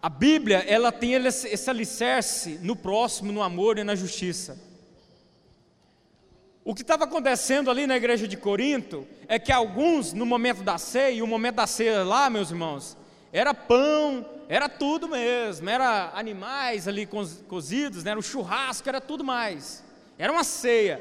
[0.00, 4.58] A Bíblia, ela tem esse alicerce no próximo, no amor e na justiça.
[6.66, 10.76] O que estava acontecendo ali na igreja de Corinto é que alguns, no momento da
[10.78, 12.96] ceia, e o momento da ceia lá, meus irmãos,
[13.32, 19.22] era pão, era tudo mesmo, era animais ali cozidos, né, era o churrasco, era tudo
[19.22, 19.84] mais.
[20.18, 21.00] Era uma ceia.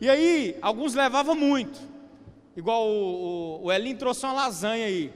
[0.00, 1.78] E aí, alguns levavam muito,
[2.56, 5.12] igual o, o, o Elim trouxe uma lasanha aí,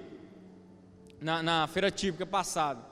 [1.18, 2.84] na, na feira típica passada.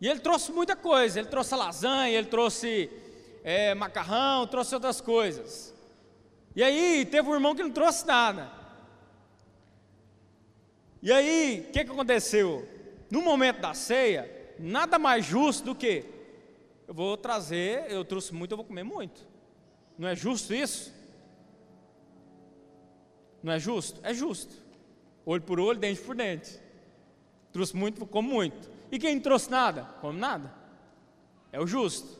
[0.00, 2.88] E ele trouxe muita coisa, ele trouxe lasanha, ele trouxe
[3.44, 5.69] é, macarrão, trouxe outras coisas.
[6.54, 8.50] E aí teve um irmão que não trouxe nada.
[11.02, 12.68] E aí, o que, que aconteceu?
[13.10, 16.04] No momento da ceia, nada mais justo do que
[16.86, 19.26] eu vou trazer, eu trouxe muito, eu vou comer muito.
[19.96, 20.92] Não é justo isso?
[23.42, 24.00] Não é justo?
[24.02, 24.54] É justo.
[25.24, 26.60] Olho por olho, dente por dente.
[27.52, 28.70] Trouxe muito, como muito.
[28.90, 29.84] E quem trouxe nada?
[30.00, 30.52] Come nada.
[31.52, 32.18] É o justo.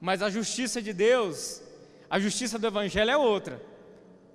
[0.00, 1.62] Mas a justiça de Deus,
[2.12, 3.64] a justiça do Evangelho é outra.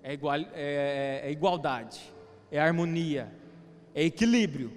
[0.02, 2.02] É, igual, é, é igualdade,
[2.52, 3.32] é harmonia,
[3.94, 4.74] é equilíbrio.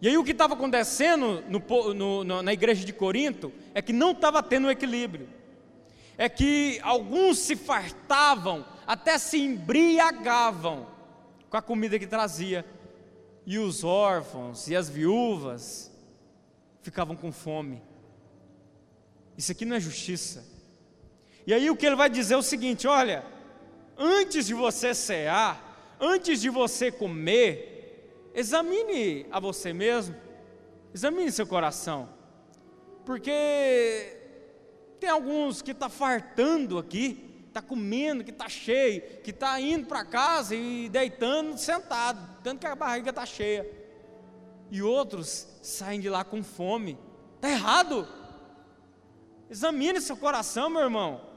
[0.00, 3.92] E aí o que estava acontecendo no, no, no, na igreja de Corinto é que
[3.92, 5.28] não estava tendo equilíbrio.
[6.16, 10.86] É que alguns se fartavam, até se embriagavam
[11.50, 12.64] com a comida que trazia,
[13.44, 15.92] e os órfãos e as viúvas
[16.80, 17.82] ficavam com fome.
[19.36, 20.53] Isso aqui não é justiça.
[21.46, 23.24] E aí o que ele vai dizer é o seguinte: olha,
[23.96, 30.14] antes de você cear, antes de você comer, examine a você mesmo,
[30.92, 32.08] examine seu coração,
[33.04, 34.16] porque
[34.98, 39.86] tem alguns que estão tá fartando aqui, está comendo, que está cheio, que está indo
[39.86, 43.70] para casa e deitando sentado, tanto que a barriga está cheia.
[44.70, 46.98] E outros saem de lá com fome.
[47.36, 48.08] Está errado.
[49.48, 51.33] Examine seu coração, meu irmão.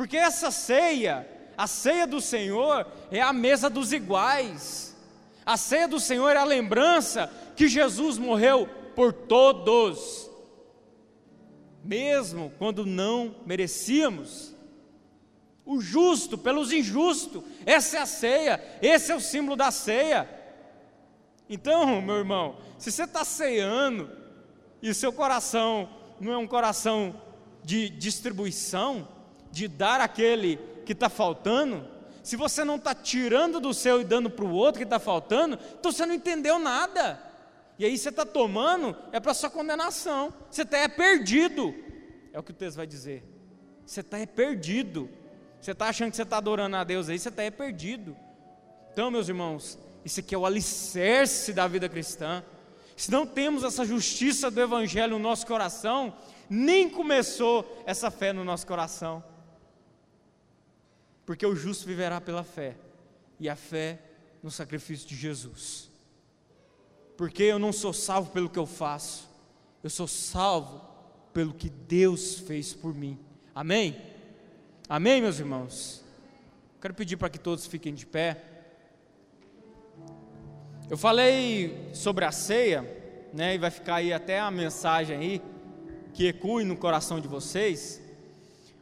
[0.00, 1.28] Porque essa ceia,
[1.58, 4.96] a ceia do Senhor, é a mesa dos iguais.
[5.44, 10.30] A ceia do Senhor é a lembrança que Jesus morreu por todos,
[11.84, 14.56] mesmo quando não merecíamos
[15.66, 17.44] o justo pelos injustos.
[17.66, 20.26] Essa é a ceia, esse é o símbolo da ceia.
[21.46, 24.10] Então, meu irmão, se você está ceando
[24.80, 27.20] e seu coração não é um coração
[27.62, 29.06] de distribuição,
[29.50, 31.86] de dar aquele que está faltando,
[32.22, 35.58] se você não está tirando do seu e dando para o outro que está faltando,
[35.78, 37.20] então você não entendeu nada.
[37.78, 40.32] E aí você está tomando, é para sua condenação.
[40.50, 41.74] Você está é perdido.
[42.32, 43.24] É o que o texto vai dizer.
[43.86, 45.08] Você está é perdido.
[45.60, 48.16] Você está achando que você está adorando a Deus aí, você está perdido.
[48.92, 52.44] Então, meus irmãos, isso aqui é o alicerce da vida cristã.
[52.96, 56.14] Se não temos essa justiça do Evangelho no nosso coração,
[56.48, 59.24] nem começou essa fé no nosso coração.
[61.30, 62.74] Porque o justo viverá pela fé,
[63.38, 64.00] e a fé
[64.42, 65.88] no sacrifício de Jesus.
[67.16, 69.30] Porque eu não sou salvo pelo que eu faço,
[69.80, 70.84] eu sou salvo
[71.32, 73.16] pelo que Deus fez por mim.
[73.54, 73.96] Amém?
[74.88, 76.04] Amém, meus irmãos?
[76.80, 78.42] Quero pedir para que todos fiquem de pé.
[80.90, 82.82] Eu falei sobre a ceia,
[83.32, 85.42] né, e vai ficar aí até a mensagem aí,
[86.12, 88.02] que ecoe no coração de vocês,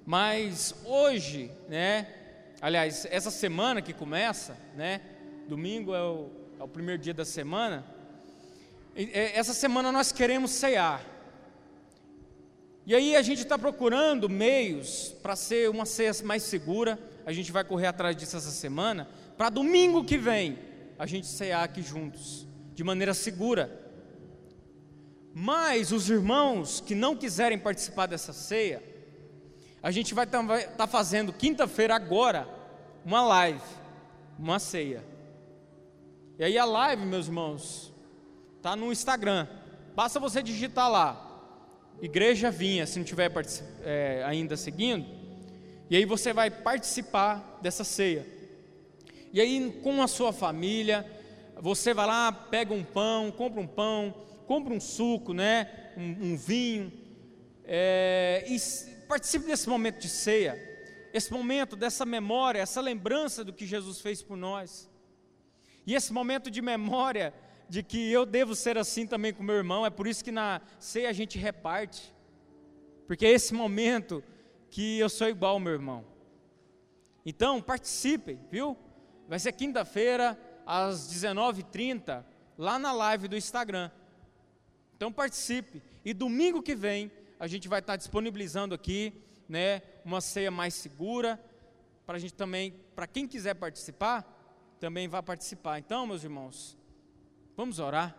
[0.06, 2.14] mas hoje, né,
[2.60, 5.00] aliás, essa semana que começa, né,
[5.48, 7.84] domingo é o, é o primeiro dia da semana.
[8.94, 11.04] É, essa semana nós queremos cear.
[12.84, 16.98] E aí a gente está procurando meios para ser uma ceia mais segura.
[17.26, 19.06] A gente vai correr atrás disso essa semana,
[19.36, 20.58] para domingo que vem
[20.98, 23.88] a gente cear aqui juntos, de maneira segura.
[25.34, 28.82] Mas os irmãos que não quiserem participar dessa ceia,
[29.82, 32.48] a gente vai estar tá fazendo quinta-feira agora
[33.04, 33.62] uma live,
[34.38, 35.04] uma ceia.
[36.38, 37.92] E aí a live, meus irmãos,
[38.60, 39.46] tá no Instagram.
[39.94, 41.24] Basta você digitar lá,
[42.00, 43.30] Igreja Vinha, se não tiver
[43.82, 45.06] é, ainda seguindo.
[45.90, 48.26] E aí você vai participar dessa ceia.
[49.32, 51.06] E aí com a sua família,
[51.60, 54.14] você vai lá, pega um pão, compra um pão,
[54.46, 56.92] compra um suco, né, um, um vinho,
[57.64, 58.58] é, e
[59.08, 60.56] participe desse momento de ceia,
[61.12, 64.88] esse momento dessa memória, essa lembrança do que Jesus fez por nós.
[65.86, 67.32] E esse momento de memória
[67.68, 70.60] de que eu devo ser assim também com meu irmão, é por isso que na
[70.78, 72.14] ceia a gente reparte.
[73.06, 74.22] Porque é esse momento
[74.70, 76.04] que eu sou igual ao meu irmão.
[77.24, 78.76] Então, participem, viu?
[79.26, 82.24] Vai ser quinta-feira, às 19h30,
[82.58, 83.90] lá na live do Instagram.
[84.98, 85.80] Então participe.
[86.04, 89.12] E domingo que vem a gente vai estar disponibilizando aqui,
[89.48, 91.40] né, uma ceia mais segura
[92.04, 94.24] para a gente também, para quem quiser participar,
[94.80, 95.78] também vai participar.
[95.78, 96.76] Então, meus irmãos,
[97.56, 98.16] vamos orar.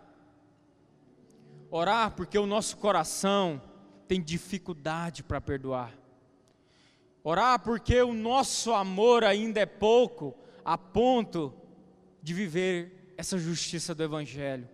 [1.71, 3.61] Orar porque o nosso coração
[4.07, 5.93] tem dificuldade para perdoar.
[7.23, 11.53] Orar porque o nosso amor ainda é pouco a ponto
[12.21, 14.69] de viver essa justiça do Evangelho.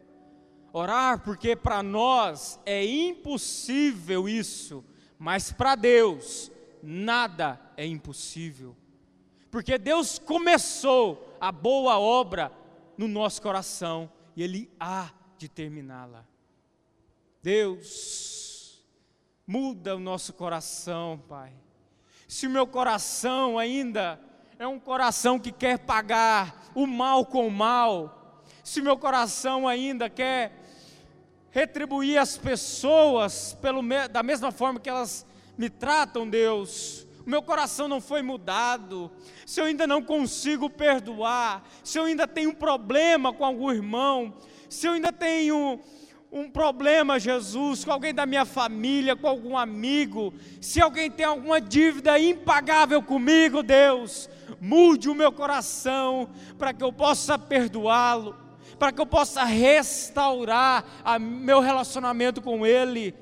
[0.77, 4.83] Orar porque para nós é impossível isso,
[5.17, 6.51] mas para Deus
[6.83, 8.75] nada é impossível.
[9.49, 12.51] Porque Deus começou a boa obra
[12.97, 16.25] no nosso coração e Ele há de terminá-la.
[17.41, 18.83] Deus,
[19.47, 21.53] muda o nosso coração, Pai.
[22.27, 24.19] Se o meu coração ainda
[24.59, 29.65] é um coração que quer pagar o mal com o mal, se o meu coração
[29.69, 30.64] ainda quer
[31.55, 33.81] retribuir as pessoas pelo,
[34.11, 35.25] da mesma forma que elas
[35.57, 37.07] me tratam, Deus.
[37.25, 39.09] O meu coração não foi mudado.
[39.45, 44.33] Se eu ainda não consigo perdoar, se eu ainda tenho um problema com algum irmão,
[44.69, 45.79] se eu ainda tenho
[46.29, 51.61] um problema, Jesus, com alguém da minha família, com algum amigo, se alguém tem alguma
[51.61, 54.29] dívida impagável comigo, Deus,
[54.59, 58.44] mude o meu coração para que eu possa perdoá-lo
[58.77, 63.13] para que eu possa restaurar a meu relacionamento com Ele.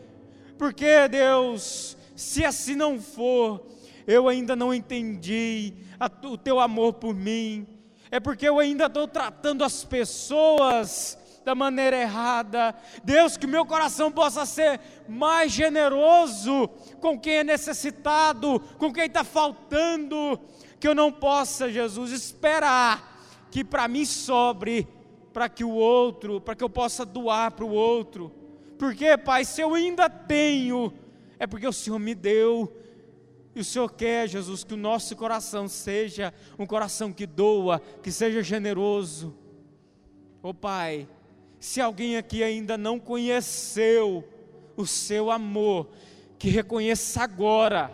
[0.57, 3.65] Porque, Deus, se assim não for,
[4.07, 7.67] eu ainda não entendi a, o teu amor por mim,
[8.11, 12.75] é porque eu ainda estou tratando as pessoas da maneira errada.
[13.03, 16.69] Deus, que meu coração possa ser mais generoso
[17.01, 20.39] com quem é necessitado, com quem está faltando,
[20.79, 23.11] que eu não possa, Jesus, esperar
[23.51, 24.87] que para mim sobre
[25.33, 28.31] para que o outro, para que eu possa doar para o outro.
[28.77, 30.93] Porque, Pai, se eu ainda tenho,
[31.39, 32.71] é porque o Senhor me deu.
[33.55, 38.11] E o Senhor quer, Jesus, que o nosso coração seja um coração que doa, que
[38.11, 39.35] seja generoso.
[40.41, 41.07] Ô oh, Pai,
[41.59, 44.27] se alguém aqui ainda não conheceu
[44.75, 45.89] o seu amor,
[46.37, 47.91] que reconheça agora,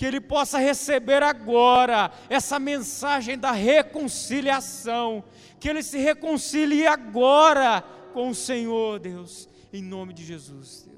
[0.00, 5.22] que ele possa receber agora essa mensagem da reconciliação,
[5.60, 7.84] que ele se reconcilie agora
[8.14, 10.89] com o Senhor, Deus, em nome de Jesus.